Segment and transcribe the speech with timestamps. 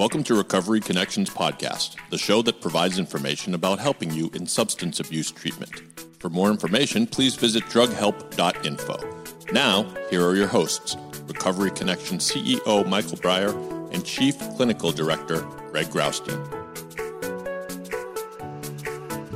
[0.00, 4.98] Welcome to Recovery Connections Podcast, the show that provides information about helping you in substance
[4.98, 5.82] abuse treatment.
[6.20, 9.52] For more information, please visit drughelp.info.
[9.52, 10.96] Now, here are your hosts
[11.26, 13.52] Recovery Connection CEO Michael Breyer
[13.92, 16.40] and Chief Clinical Director Greg Graustein.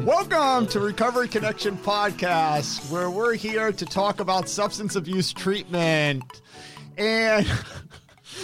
[0.03, 6.41] Welcome to Recovery Connection Podcast, where we're here to talk about substance abuse treatment.
[6.97, 7.47] And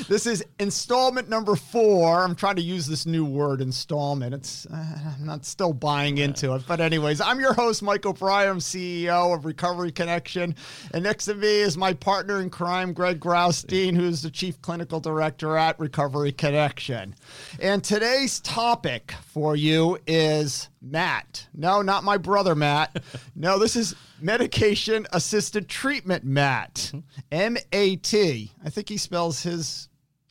[0.08, 2.22] this is installment number four.
[2.22, 4.34] I'm trying to use this new word, installment.
[4.34, 8.50] It's uh, I'm not still buying into it, but anyways, I'm your host, Michael Breyer.
[8.50, 10.54] I'm CEO of Recovery Connection,
[10.92, 15.00] and next to me is my partner in crime, Greg Graustein, who's the chief clinical
[15.00, 17.14] director at Recovery Connection.
[17.60, 21.46] And today's topic for you is Matt.
[21.54, 23.02] No, not my brother, Matt.
[23.36, 26.92] No, this is medication assisted treatment, Matt.
[27.32, 28.52] M A T.
[28.62, 29.88] I think he spells his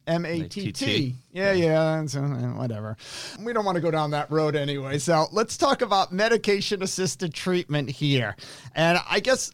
[0.10, 1.16] M A T T.
[1.32, 2.98] Yeah, yeah, so, whatever.
[3.40, 4.98] We don't want to go down that road anyway.
[4.98, 8.36] So let's talk about medication assisted treatment here.
[8.74, 9.52] And I guess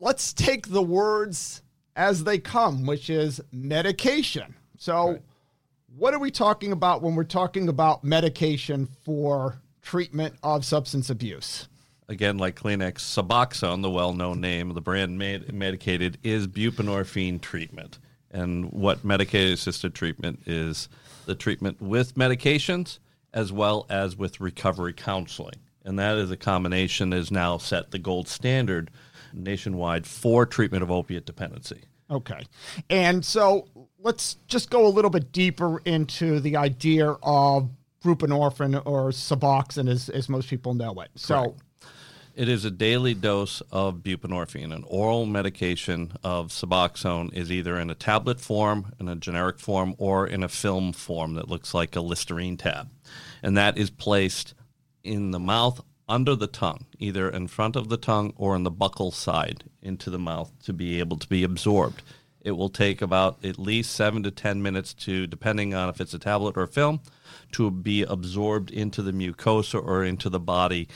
[0.00, 1.62] let's take the words
[1.96, 4.54] as they come, which is medication.
[4.78, 5.22] So, right.
[5.96, 11.68] what are we talking about when we're talking about medication for treatment of substance abuse?
[12.08, 17.40] Again, like Kleenex, Suboxone, the well known name of the brand made, medicated, is buprenorphine
[17.40, 17.98] treatment.
[18.34, 20.88] And what medicated assisted treatment is
[21.24, 22.98] the treatment with medications
[23.32, 25.56] as well as with recovery counseling.
[25.84, 28.90] And that is a combination is now set the gold standard
[29.32, 31.82] nationwide for treatment of opiate dependency.
[32.10, 32.44] Okay.
[32.90, 33.68] And so
[33.98, 37.70] let's just go a little bit deeper into the idea of
[38.04, 41.10] buprenorphine or Suboxone as, as most people know it.
[41.14, 41.62] So Correct.
[42.36, 44.74] It is a daily dose of buprenorphine.
[44.74, 49.94] An oral medication of Suboxone is either in a tablet form, in a generic form,
[49.98, 52.90] or in a film form that looks like a Listerine tab.
[53.40, 54.52] And that is placed
[55.04, 58.72] in the mouth under the tongue, either in front of the tongue or in the
[58.72, 62.02] buccal side into the mouth to be able to be absorbed.
[62.40, 66.14] It will take about at least seven to 10 minutes to, depending on if it's
[66.14, 67.00] a tablet or film,
[67.52, 70.88] to be absorbed into the mucosa or into the body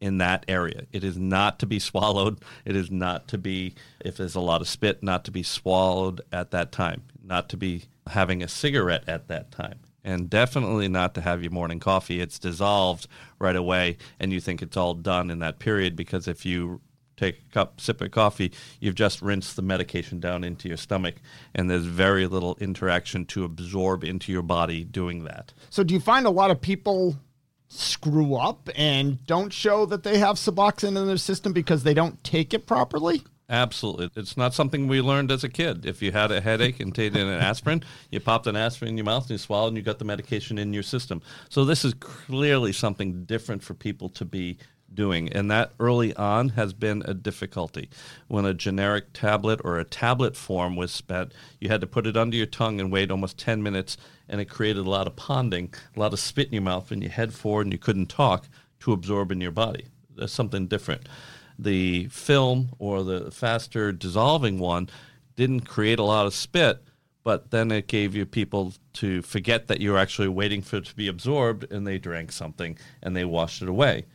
[0.00, 0.86] in that area.
[0.92, 2.40] It is not to be swallowed.
[2.64, 6.20] It is not to be, if there's a lot of spit, not to be swallowed
[6.32, 9.80] at that time, not to be having a cigarette at that time.
[10.04, 12.20] And definitely not to have your morning coffee.
[12.20, 16.46] It's dissolved right away, and you think it's all done in that period because if
[16.46, 16.80] you
[17.18, 21.16] take a cup, sip of coffee, you've just rinsed the medication down into your stomach,
[21.54, 25.52] and there's very little interaction to absorb into your body doing that.
[25.68, 27.18] So, do you find a lot of people
[27.68, 32.22] screw up and don't show that they have Suboxone in their system because they don't
[32.24, 33.22] take it properly?
[33.50, 34.10] Absolutely.
[34.14, 35.86] It's not something we learned as a kid.
[35.86, 39.06] If you had a headache and taken an aspirin, you popped an aspirin in your
[39.06, 41.22] mouth and you swallowed and you got the medication in your system.
[41.48, 44.58] So this is clearly something different for people to be
[44.98, 45.32] doing.
[45.32, 47.88] And that early on has been a difficulty.
[48.26, 52.16] When a generic tablet or a tablet form was spent, you had to put it
[52.16, 53.96] under your tongue and wait almost 10 minutes,
[54.28, 57.00] and it created a lot of ponding, a lot of spit in your mouth, and
[57.00, 58.48] you head forward and you couldn't talk
[58.80, 59.86] to absorb in your body.
[60.16, 61.08] That's something different.
[61.56, 64.88] The film or the faster dissolving one
[65.36, 66.82] didn't create a lot of spit,
[67.22, 70.86] but then it gave you people to forget that you were actually waiting for it
[70.86, 74.06] to be absorbed, and they drank something and they washed it away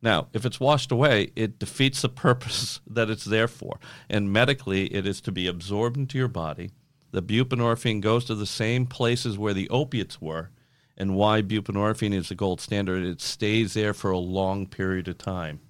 [0.00, 3.78] now, if it's washed away, it defeats the purpose that it's there for.
[4.08, 6.70] And medically, it is to be absorbed into your body.
[7.10, 10.50] The buprenorphine goes to the same places where the opiates were.
[10.96, 15.18] And why buprenorphine is the gold standard, it stays there for a long period of
[15.18, 15.60] time,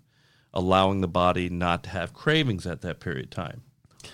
[0.54, 3.62] allowing the body not to have cravings at that period of time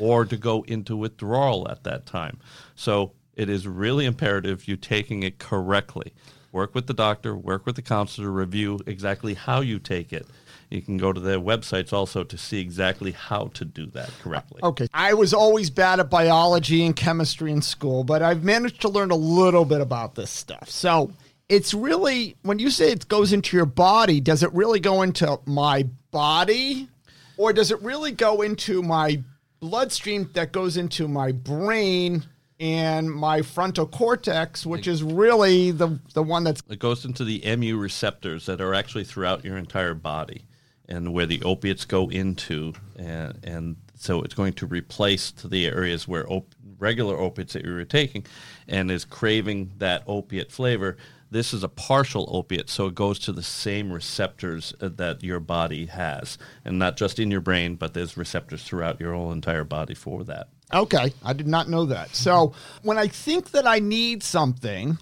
[0.00, 2.41] or to go into withdrawal at that time.
[2.74, 6.12] So it is really imperative you taking it correctly
[6.54, 10.26] work with the doctor, work with the counselor, review exactly how you take it.
[10.70, 14.62] You can go to their websites also to see exactly how to do that correctly.
[14.62, 14.86] Uh, okay.
[14.95, 19.10] I was always bad at biology and chemistry in school, but I've managed to learn
[19.10, 20.71] a little bit about this stuff.
[20.71, 21.12] So
[21.48, 25.39] it's really, when you say it goes into your body, does it really go into
[25.45, 26.89] my body?
[27.36, 29.22] Or does it really go into my
[29.60, 32.24] bloodstream that goes into my brain
[32.60, 37.42] and my frontal cortex, which is really the the one that's it goes into the
[37.56, 40.45] mu receptors that are actually throughout your entire body,
[40.89, 45.66] and where the opiates go into, and and so it's going to replace to the
[45.66, 48.24] areas where op- regular opiates that you were taking,
[48.68, 50.97] and is craving that opiate flavor.
[51.30, 55.41] This is a partial opiate, so it goes to the same receptors uh, that your
[55.41, 59.65] body has, and not just in your brain, but there's receptors throughout your whole entire
[59.65, 60.48] body for that.
[60.72, 62.15] Okay, I did not know that.
[62.16, 62.53] So
[62.83, 64.99] when I think that I need something,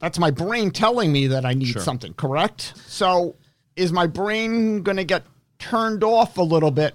[0.00, 1.82] that's my brain telling me that I need Sure.
[1.82, 2.72] something, correct?
[2.86, 3.36] So
[3.76, 5.24] is my brain going to get
[5.58, 6.94] turned off a little bit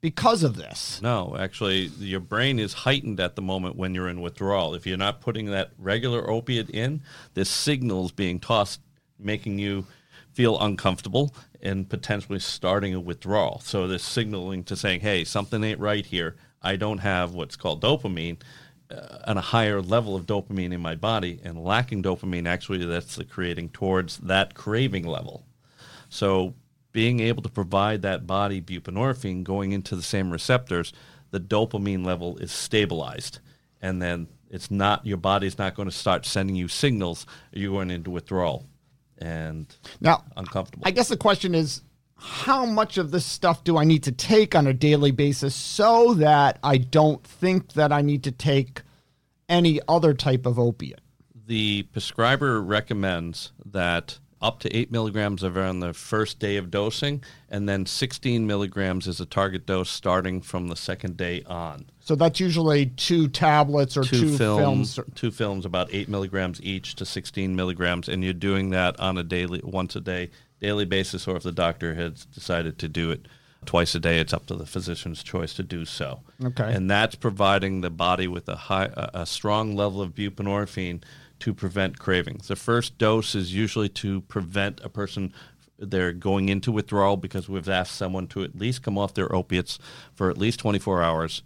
[0.00, 1.00] because of this?
[1.02, 4.74] No, actually, your brain is heightened at the moment when you're in withdrawal.
[4.74, 7.02] If you're not putting that regular opiate in,
[7.34, 8.80] this signal's being tossed,
[9.18, 9.86] making you
[10.32, 13.60] feel uncomfortable and potentially starting a withdrawal.
[13.64, 16.36] So this signaling to saying, "Hey, something ain't right here.
[16.62, 18.38] I don't have what's called dopamine."
[18.90, 23.14] Uh, and a higher level of dopamine in my body, and lacking dopamine actually that's
[23.14, 25.44] the creating towards that craving level.
[26.08, 26.54] So
[26.92, 30.92] being able to provide that body buprenorphine going into the same receptors,
[31.30, 33.38] the dopamine level is stabilized.
[33.80, 37.26] And then it's not your body's not going to start sending you signals.
[37.52, 38.66] You're going into withdrawal
[39.18, 40.82] and Now, uncomfortable.
[40.86, 41.82] I guess the question is
[42.20, 46.14] how much of this stuff do I need to take on a daily basis so
[46.14, 48.82] that I don't think that I need to take
[49.48, 51.00] any other type of opiate?
[51.50, 57.24] the prescriber recommends that up to 8 milligrams are on the first day of dosing,
[57.48, 61.90] and then 16 milligrams is a target dose starting from the second day on.
[61.98, 65.10] So that's usually two tablets or two, two, films, films.
[65.16, 69.24] two films about eight milligrams each to 16 milligrams, and you're doing that on a
[69.24, 73.26] daily, once a day, daily basis, or if the doctor has decided to do it
[73.64, 76.20] twice a day, it's up to the physician's choice to do so.
[76.42, 76.72] Okay.
[76.72, 81.02] And that's providing the body with a high, a, a strong level of buprenorphine
[81.40, 82.48] to prevent cravings.
[82.48, 85.32] The first dose is usually to prevent a person
[85.78, 89.78] they're going into withdrawal because we've asked someone to at least come off their opiates
[90.14, 91.42] for at least 24 hours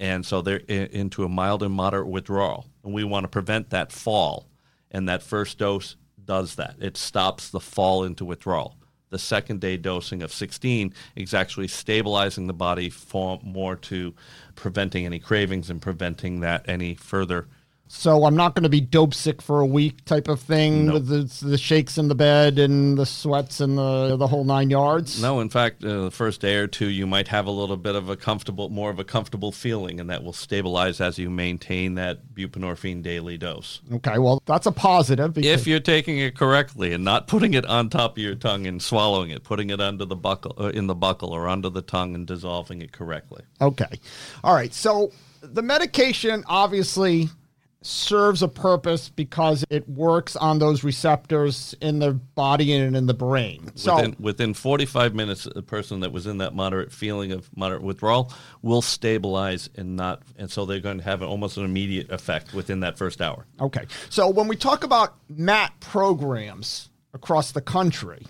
[0.00, 2.66] and so they're into a mild and moderate withdrawal.
[2.82, 4.48] And we want to prevent that fall,
[4.90, 5.94] and that first dose
[6.24, 6.76] does that.
[6.80, 8.76] It stops the fall into withdrawal.
[9.10, 14.14] The second day dosing of 16 is actually stabilizing the body for more to
[14.54, 17.48] preventing any cravings and preventing that any further.
[17.92, 20.92] So I'm not going to be dope sick for a week type of thing No.
[20.94, 24.70] with the, the shakes in the bed and the sweats and the the whole nine
[24.70, 25.20] yards.
[25.20, 27.96] No, in fact, uh, the first day or two, you might have a little bit
[27.96, 31.96] of a comfortable, more of a comfortable feeling, and that will stabilize as you maintain
[31.96, 33.80] that buprenorphine daily dose.
[33.92, 35.34] Okay, well that's a positive.
[35.34, 38.68] Because, if you're taking it correctly and not putting it on top of your tongue
[38.68, 41.82] and swallowing it, putting it under the buccal, uh, in the buccal or under the
[41.82, 43.42] tongue and dissolving it correctly.
[43.60, 43.98] okay,
[44.44, 44.72] all right.
[44.72, 45.10] So
[45.42, 47.28] the medication obviously
[47.82, 53.14] serves a purpose because it works on those receptors in the body and in the
[53.14, 53.70] brain.
[53.74, 57.82] So Within, within 45 minutes, the person that was in that moderate feeling of moderate
[57.82, 62.10] withdrawal will stabilize and not, and so they're going to have an, almost an immediate
[62.10, 63.46] effect within that first hour.
[63.60, 63.86] Okay.
[64.10, 68.26] So when we talk about MAT programs across the country,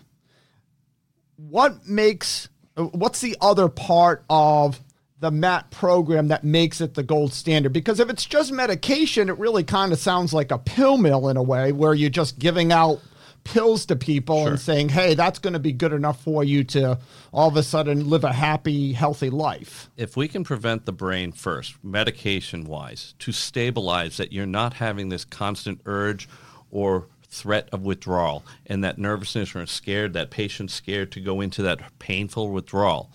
[1.37, 4.81] what makes what's the other part of
[5.21, 7.73] the MAT program that makes it the gold standard?
[7.73, 11.37] Because if it's just medication, it really kind of sounds like a pill mill in
[11.37, 13.01] a way where you're just giving out
[13.45, 14.49] pills to people Sure.
[14.51, 16.99] and saying, "Hey, that's going to be good enough for you to
[17.33, 21.33] all of a sudden live a happy, healthy life." if we can prevent the brain
[21.33, 26.29] first, medication wise, to stabilize that you're not having this constant urge
[26.71, 31.63] or threat of withdrawal and that nervousness or scared, that patient's scared to go into
[31.63, 33.11] that painful withdrawal.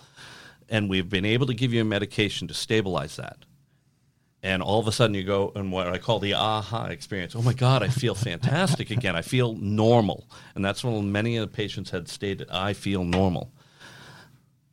[0.70, 3.38] And we've been able to give you a medication to stabilize that.
[4.42, 7.36] And all of a sudden you go and what I call the aha experience.
[7.36, 9.16] Oh my God, I feel fantastic again.
[9.16, 10.28] I feel normal.
[10.54, 13.52] And that's when many of the patients had stated, I feel normal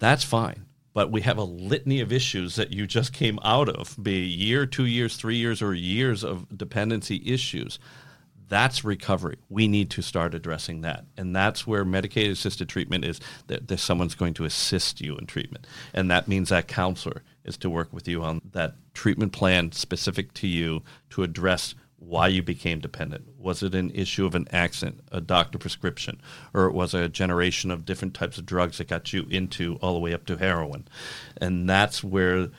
[0.03, 0.67] that's fine.
[0.95, 4.27] But we have a litany of issues that you just came out of, be a
[4.27, 7.79] year, two years, three years, or years of dependency issues.
[8.53, 9.39] That's recovery.
[9.49, 11.07] We need to start addressing that.
[11.17, 15.25] And that's where medicated assisted treatment is that, that someone's going to assist you in
[15.25, 15.67] treatment.
[15.95, 20.35] And that means that counselor is to work with you on that treatment plan specific
[20.35, 23.25] to you to address why you became dependent.
[23.39, 26.21] Was it an issue of an accident, a doctor prescription,
[26.53, 29.95] or it was a generation of different types of drugs that got you into all
[29.95, 30.87] the way up to heroin?
[31.41, 32.51] And that's where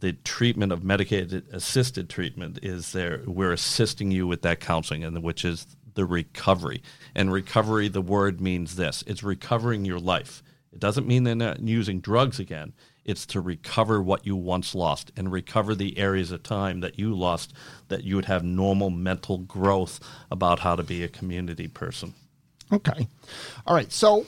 [0.00, 3.22] the treatment of medicated assisted treatment is there.
[3.26, 6.82] We're assisting you with that counseling, and which is the recovery.
[7.14, 10.42] And recovery, the word means this: it's recovering your life.
[10.72, 12.72] It doesn't mean they're not using drugs again.
[13.04, 17.14] It's to recover what you once lost and recover the areas of time that you
[17.14, 17.52] lost
[17.88, 22.14] that you would have normal mental growth about how to be a community person.
[22.72, 23.06] Okay.
[23.66, 23.92] All right.
[23.92, 24.26] So,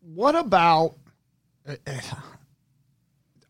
[0.00, 0.94] what about?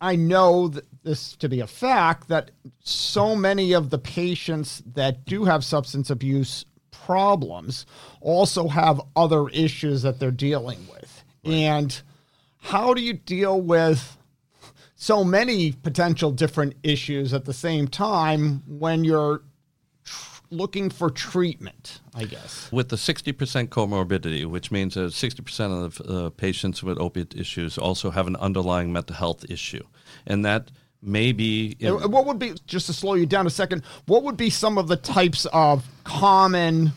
[0.00, 5.44] I know this to be a fact that so many of the patients that do
[5.44, 7.86] have substance abuse problems
[8.20, 11.24] also have other issues that they're dealing with.
[11.44, 12.00] And
[12.58, 14.16] how do you deal with
[14.94, 19.42] so many potential different issues at the same time when you're
[20.50, 22.70] looking for treatment, I guess.
[22.72, 28.10] With the 60% comorbidity, which means that 60% of uh, patients with opiate issues also
[28.10, 29.84] have an underlying mental health issue.
[30.26, 30.70] And that
[31.02, 31.76] may be.
[31.78, 34.78] In, what would be, just to slow you down a second, what would be some
[34.78, 36.92] of the types of common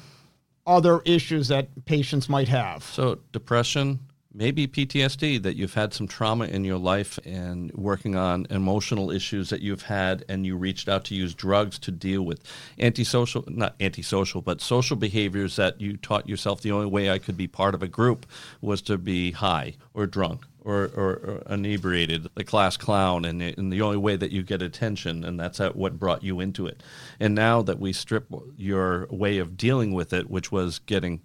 [0.65, 2.83] other issues that patients might have?
[2.83, 3.99] So, depression,
[4.33, 9.49] maybe PTSD that you've had some trauma in your life and working on emotional issues
[9.49, 12.41] that you've had and you reached out to use drugs to deal with
[12.79, 17.37] antisocial not antisocial but social behaviors that you taught yourself the only way I could
[17.37, 18.25] be part of a group
[18.61, 23.71] was to be high or drunk or, or, or, inebriated, the class clown, and, and,
[23.71, 26.81] the only way that you get attention, and that's what brought you into it.
[27.19, 31.19] And now that we strip your way of dealing with it, which was getting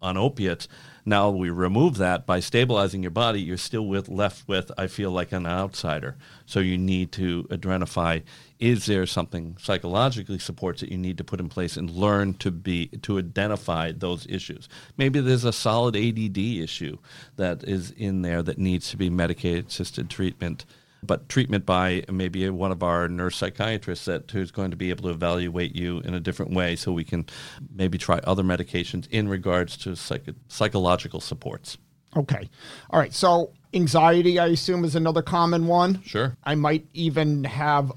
[0.00, 0.68] on opiates,
[1.04, 5.10] now we remove that by stabilizing your body, you're still with, left with, I feel
[5.10, 6.16] like an outsider.
[6.44, 8.20] So you need to identify
[8.58, 12.50] is there something psychologically supports that you need to put in place and learn to
[12.50, 14.68] be to identify those issues.
[14.96, 16.98] Maybe there's a solid ADD issue
[17.36, 20.66] that is in there that needs to be medicated assisted treatment
[21.02, 25.04] but treatment by maybe one of our nurse psychiatrists that who's going to be able
[25.04, 27.26] to evaluate you in a different way so we can
[27.74, 31.78] maybe try other medications in regards to psych- psychological supports.
[32.16, 32.48] Okay.
[32.90, 33.12] All right.
[33.12, 36.02] So anxiety, I assume, is another common one.
[36.02, 36.36] Sure.
[36.44, 37.92] I might even have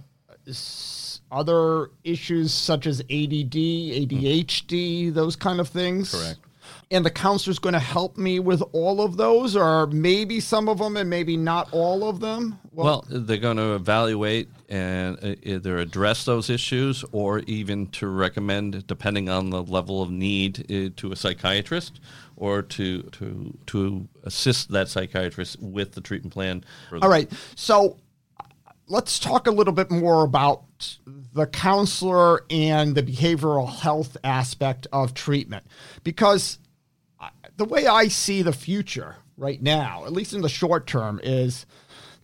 [1.31, 5.13] other issues such as ADD, ADHD, mm.
[5.13, 6.11] those kind of things.
[6.11, 6.39] Correct
[6.89, 10.79] and the counselor's going to help me with all of those, or maybe some of
[10.79, 12.59] them and maybe not all of them?
[12.71, 18.07] Well, well they're going to evaluate and uh, either address those issues or even to
[18.07, 21.99] recommend, depending on the level of need, uh, to a psychiatrist
[22.35, 26.63] or to, to, to assist that psychiatrist with the treatment plan.
[27.01, 27.31] All right.
[27.55, 27.97] So
[28.87, 30.63] let's talk a little bit more about
[31.33, 35.65] the counselor and the behavioral health aspect of treatment
[36.03, 36.59] because
[37.61, 41.67] the way I see the future right now, at least in the short term, is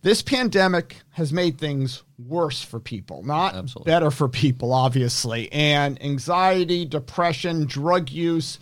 [0.02, 3.88] this pandemic has made things worse for people, not Absolutely.
[3.88, 5.48] better for people, obviously.
[5.52, 8.58] And anxiety, depression, drug use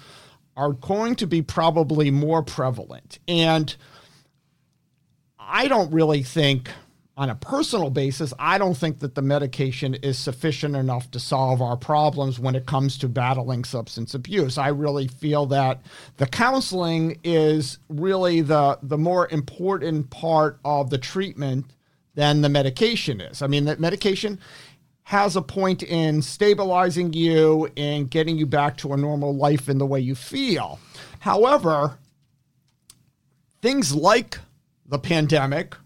[0.54, 3.21] are going to be probably more prevalent.
[3.26, 3.75] And
[5.38, 6.68] I don't really think
[7.16, 11.62] on a personal basis, I don't think that the medication is sufficient enough to solve
[11.62, 14.58] our problems when it comes to battling substance abuse.
[14.58, 15.80] I really feel that
[16.18, 21.64] the counseling is really the the more important part of the treatment
[22.14, 23.40] than the medication is.
[23.40, 24.38] I mean, that medication
[25.04, 29.78] has a point in stabilizing you and getting you back to a normal life in
[29.78, 30.80] the way you feel.
[31.20, 31.96] However,
[33.62, 34.38] things like
[34.85, 35.76] the pandemic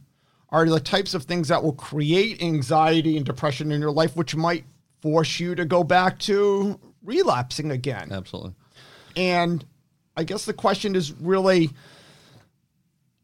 [0.52, 4.34] are the types of things that will create anxiety and depression in your life, which
[4.34, 4.64] might
[5.00, 8.10] force you to go back to relapsing again.
[8.12, 8.54] Absolutely.
[9.16, 9.64] And
[10.16, 11.70] I guess the question is really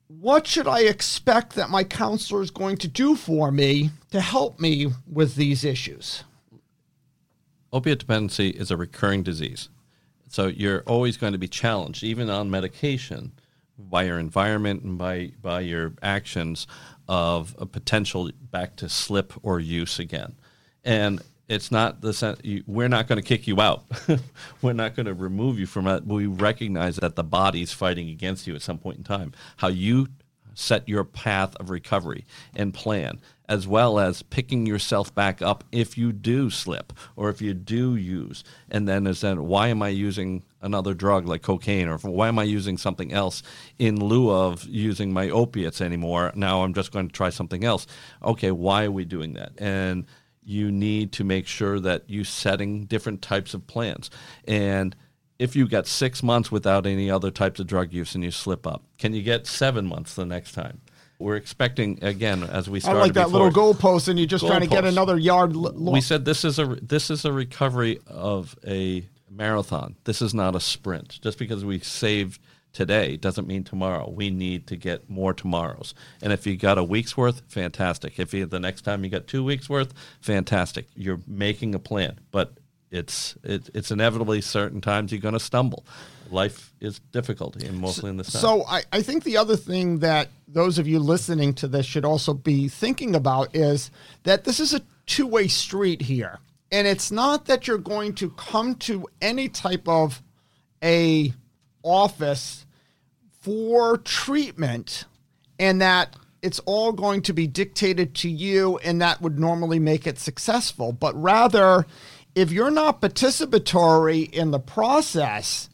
[0.09, 4.61] what should I expect that my counselor is going to do for me to help
[4.61, 6.23] me with these issues?
[7.73, 9.68] Opiate dependency is a recurring disease.
[10.28, 13.33] So you're always going to be challenged, even on medication,
[13.78, 16.66] by your environment and by, by your actions
[17.08, 20.34] of a potential back to slip or use again.
[20.84, 23.84] And it's not the sense we're not going to kick you out.
[24.62, 26.04] we're not going to remove you from it.
[26.04, 29.32] We recognize that the body's fighting against you at some point in time.
[29.58, 30.08] How you
[30.54, 35.97] set your path of recovery and plan, as well as picking yourself back up if
[35.97, 38.43] you do slip or if you do use.
[38.71, 42.38] And then is then why am I using another drug like cocaine or why am
[42.38, 43.43] I using something else
[43.79, 46.33] in lieu of using my opiates anymore?
[46.35, 47.87] Now I'm just going to try something else.
[48.23, 49.53] Okay, why are we doing that?
[49.59, 50.07] And
[50.43, 54.11] you need to make sure that you setting different types of plans.
[54.47, 54.95] And
[55.38, 58.67] if you got six months without any other types of drug use and you slip
[58.67, 60.81] up, can you get seven months the next time?
[61.18, 62.96] We're expecting again as we start.
[62.96, 65.56] I like that before, little goalpost, and you're just trying to get another yard.
[65.56, 69.96] we said this is a this is a recovery of a marathon.
[70.04, 71.20] This is not a sprint.
[71.23, 72.40] Just because we saved
[72.73, 74.11] today doesn't mean tomorrow.
[74.11, 75.94] We need to get more tomorrows.
[76.20, 78.18] And if you got a week's worth, fantastic.
[78.18, 80.87] If you the next time you got two weeks worth, fantastic.
[80.94, 82.52] You're making a plan, but
[82.90, 85.87] it's it, it's inevitably certain times you're going to stumble.
[86.30, 88.40] Life is difficult, and mostly in the sun.
[88.40, 92.04] So I, I think the other thing that those of you listening to this should
[92.04, 93.90] also be thinking about is
[94.25, 96.38] that this is a two way street here,
[96.71, 100.23] and it's not that you're going to come to any type of
[100.83, 101.33] a
[101.83, 102.66] office
[103.40, 105.04] for treatment,
[105.59, 110.06] and that it's all going to be dictated to you, and that would normally make
[110.06, 111.87] it successful, but rather
[112.37, 115.71] if you're not participatory in the process,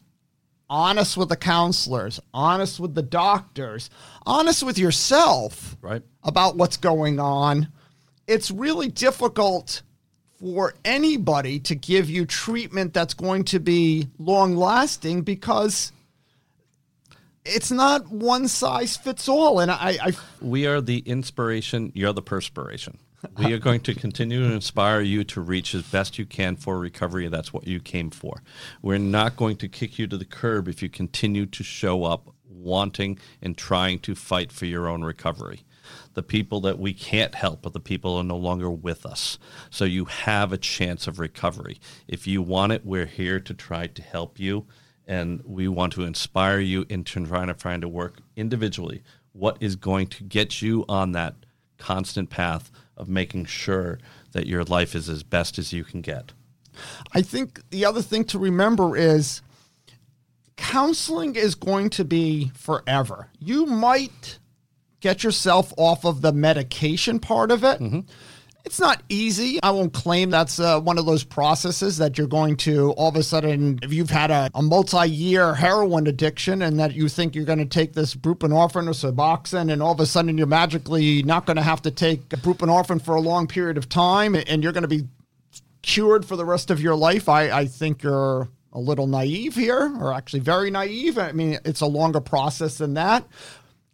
[0.73, 3.91] honest with the counselors, honest with the doctors,
[4.25, 6.01] honest with yourself Right.
[6.23, 7.67] about what's going on,
[8.27, 9.83] it's really difficult
[10.39, 15.91] for anybody to give you treatment that's going to be long lasting because
[17.45, 19.59] it's not one size fits all.
[19.59, 20.11] And I, I
[20.41, 22.97] We are the inspiration, you're the perspiration.
[23.37, 26.77] We are going to continue to inspire you to reach as best you can for
[26.77, 27.27] recovery.
[27.29, 28.43] That's what you came for.
[28.81, 32.33] We're not going to kick you to the curb if you continue to show up
[32.45, 35.61] wanting and trying to fight for your own recovery.
[36.13, 39.37] The people that we can't help are the people who are no longer with us.
[39.69, 41.79] So you have a chance of recovery.
[42.07, 44.65] If you want it, we're here to try to help you
[45.05, 49.03] and we want to inspire you into trying to find to work individually
[49.33, 51.35] what is going to get you on that
[51.77, 53.99] constant path of making sure
[54.33, 56.33] that your life is as best as you can get.
[57.13, 59.41] I think the other thing to remember is
[60.55, 63.29] counseling is going to be forever.
[63.39, 64.39] You might
[64.99, 67.79] get yourself off of the medication part of it.
[67.79, 67.99] Mm-hmm.
[68.65, 69.61] It's not easy.
[69.61, 73.15] I won't claim that's uh, one of those processes that you're going to all of
[73.17, 77.35] a sudden, if you've had a, a multi year heroin addiction and that you think
[77.35, 81.23] you're going to take this buprenorphine or Suboxone and all of a sudden you're magically
[81.23, 84.71] not going to have to take buprenorphine for a long period of time and you're
[84.71, 85.03] going to be
[85.81, 89.95] cured for the rest of your life, I, I think you're a little naive here,
[89.99, 91.19] or actually very naive.
[91.19, 93.27] I mean, it's a longer process than that.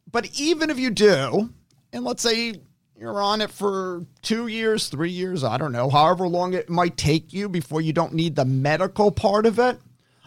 [0.10, 1.50] But even if you do,
[1.92, 2.54] and let's say
[3.00, 6.98] you're on it for two years, three years, I don't know, however long it might
[6.98, 9.80] take you before you don't need the medical part of it,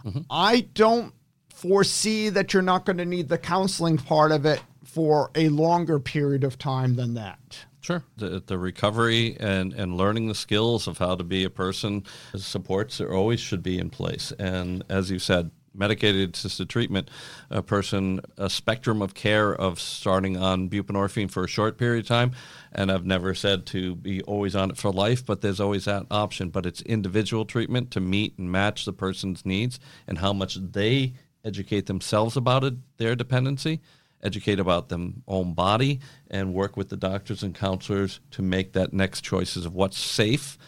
[0.05, 0.21] mm-hmm.
[0.31, 1.13] I don't
[1.55, 5.99] foresee that you're not going to need the counseling part of it for a longer
[5.99, 7.59] period of time than that.
[7.83, 8.05] Sure.
[8.17, 13.01] The, the recovery and, and learning the skills of how to be a person, supports
[13.01, 14.33] are always should be in place.
[14.39, 17.11] And as you said, medicated assisted treatment,
[17.51, 22.09] a person, a spectrum of care of starting on buprenorphine for a short period of
[22.09, 22.33] time.
[22.73, 26.07] And I've never said to be always on it for life, but there's always that
[26.11, 26.51] option.
[26.51, 31.15] But it's individual treatment to meet and match the person's needs and how much they
[31.45, 33.81] educate themselves about it, their dependency
[34.23, 38.93] educate about their own body and work with the doctors and counselors to make that
[38.93, 40.59] next choices of what's safe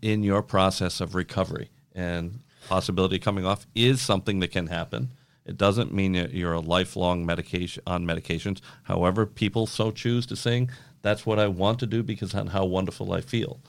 [0.00, 1.70] in your process of recovery.
[1.94, 5.10] And possibility coming off is something that can happen.
[5.44, 8.60] It doesn't mean you're a lifelong medication on medications.
[8.84, 10.70] However, people so choose to sing,
[11.02, 13.60] that's what I want to do because of how wonderful I feel.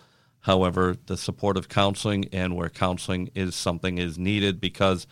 [0.42, 5.08] However, the support of counseling and where counseling is something is needed because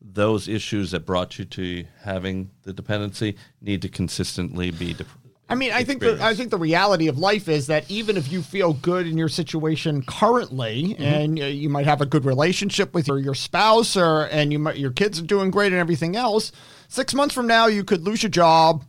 [0.00, 4.94] those issues that brought you to having the dependency need to consistently be.
[4.94, 5.06] De-
[5.52, 8.32] I mean, I think the, I think the reality of life is that even if
[8.32, 12.94] you feel good in your situation currently, and uh, you might have a good relationship
[12.94, 16.16] with your, your spouse, or and you might, your kids are doing great and everything
[16.16, 16.52] else,
[16.88, 18.82] six months from now you could lose your job.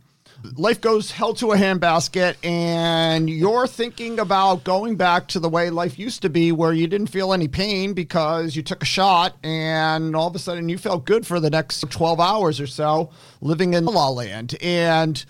[0.56, 5.68] Life goes hell to a handbasket, and you're thinking about going back to the way
[5.68, 9.36] life used to be, where you didn't feel any pain because you took a shot,
[9.42, 13.10] and all of a sudden you felt good for the next 12 hours or so
[13.42, 14.56] living in La Land.
[14.62, 15.22] And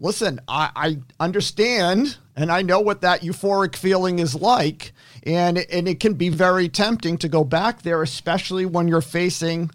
[0.00, 4.92] listen, I, I understand and I know what that euphoric feeling is like.
[5.24, 9.70] And, and it can be very tempting to go back there, especially when you're facing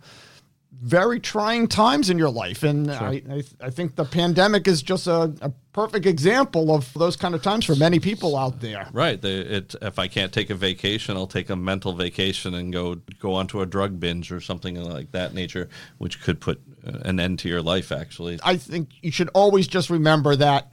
[0.81, 2.63] very trying times in your life.
[2.63, 7.15] And I, I, I think the pandemic is just a, a perfect example of those
[7.15, 8.88] kind of times for many people out there.
[8.91, 9.21] Right.
[9.21, 12.95] The, it, if I can't take a vacation, I'll take a mental vacation and go
[13.19, 17.19] go onto a drug binge or something like that nature, which could put uh, an
[17.19, 17.91] end to your life.
[17.91, 20.71] Actually, I think you should always just remember that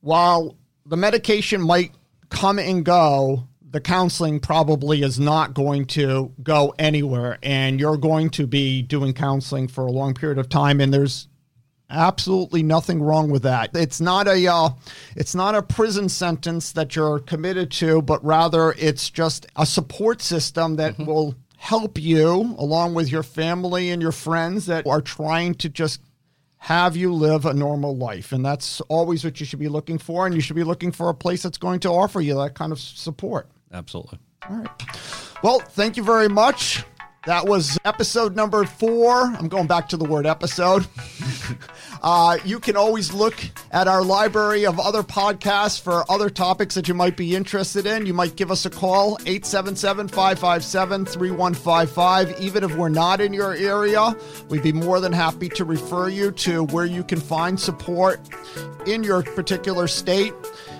[0.00, 1.92] while the medication might
[2.30, 7.40] come and go, the counseling probably is not going to go anywhere.
[7.42, 10.80] And you're going to be doing counseling for a long period of time.
[10.80, 11.26] And there's
[11.90, 13.70] absolutely nothing wrong with that.
[13.74, 14.70] It's not a uh,
[15.16, 20.22] it's not a prison sentence that you're committed to, but rather it's just a support
[20.22, 25.52] system that will help you along with your family and your friends that are trying
[25.56, 26.00] to just
[26.58, 28.30] have you live a normal life.
[28.30, 30.26] And that's always what you should be looking for.
[30.26, 32.70] And you should be looking for a place that's going to offer you that kind
[32.70, 33.48] of support.
[33.74, 34.18] Absolutely.
[34.48, 34.68] All right.
[35.42, 36.84] Well, thank you very much.
[37.26, 39.22] That was episode number four.
[39.22, 40.86] I'm going back to the word episode.
[42.02, 43.34] uh, you can always look
[43.70, 48.04] at our library of other podcasts for other topics that you might be interested in.
[48.04, 52.40] You might give us a call, 877 557 3155.
[52.42, 54.14] Even if we're not in your area,
[54.50, 58.20] we'd be more than happy to refer you to where you can find support
[58.86, 60.34] in your particular state.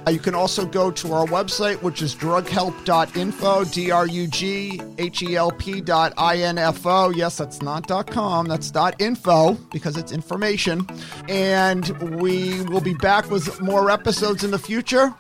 [0.07, 4.81] Uh, you can also go to our website, which is drughelp.info, D R U G
[4.99, 7.11] H E L P dot I N F O.
[7.11, 10.87] Yes, that's not .com, that's .info because it's information.
[11.29, 11.89] And
[12.21, 15.15] we will be back with more episodes in the future.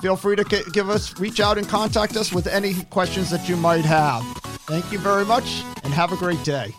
[0.00, 3.56] Feel free to give us, reach out and contact us with any questions that you
[3.56, 4.22] might have.
[4.66, 6.74] Thank you very much and have a great day.